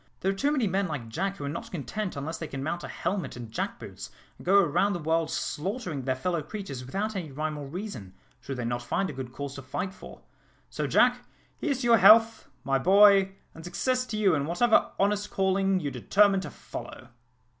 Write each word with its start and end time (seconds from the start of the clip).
There 0.21 0.31
are 0.31 0.35
too 0.35 0.51
many 0.51 0.65
men 0.65 0.87
like 0.87 1.09
Jack 1.09 1.37
who 1.37 1.43
are 1.43 1.47
not 1.47 1.69
content 1.69 2.15
unless 2.15 2.39
they 2.39 2.47
can 2.47 2.63
mount 2.63 2.83
a 2.83 2.87
helmet 2.87 3.35
and 3.35 3.51
jackboots, 3.51 4.09
and 4.39 4.45
go 4.47 4.63
about 4.65 4.93
the 4.93 4.97
world 4.99 5.29
slaughtering 5.29 6.01
their 6.05 6.15
fellow 6.15 6.41
creatures 6.41 6.83
without 6.83 7.13
rhyme 7.13 7.55
or 7.55 7.67
reason, 7.67 8.15
should 8.39 8.57
they 8.57 8.65
not 8.65 8.81
find 8.81 9.11
a 9.11 9.13
good 9.13 9.31
cause 9.31 9.53
to 9.53 9.61
fight 9.61 9.93
for. 9.93 10.21
So, 10.71 10.87
Jack, 10.87 11.23
here's 11.55 11.81
to 11.81 11.85
your 11.85 11.97
health, 11.99 12.49
my 12.63 12.79
boy, 12.79 13.33
and 13.53 13.63
success 13.63 14.03
to 14.07 14.17
you 14.17 14.33
in 14.33 14.47
whatever 14.47 14.89
honest 14.99 15.29
calling 15.29 15.79
you 15.79 15.91
determine 15.91 16.39
to 16.39 16.49
follow!" 16.49 17.09